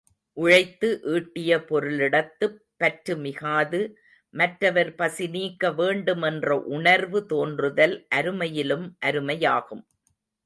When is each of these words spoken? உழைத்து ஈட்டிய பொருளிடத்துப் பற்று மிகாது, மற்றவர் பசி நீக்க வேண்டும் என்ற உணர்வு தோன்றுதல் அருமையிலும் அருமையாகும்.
உழைத்து 0.37 0.87
ஈட்டிய 1.07 1.57
பொருளிடத்துப் 1.65 2.55
பற்று 2.77 3.17
மிகாது, 3.17 3.81
மற்றவர் 4.33 4.95
பசி 4.95 5.27
நீக்க 5.27 5.71
வேண்டும் 5.71 6.21
என்ற 6.21 6.57
உணர்வு 6.69 7.25
தோன்றுதல் 7.25 7.95
அருமையிலும் 8.15 8.87
அருமையாகும். 9.05 9.83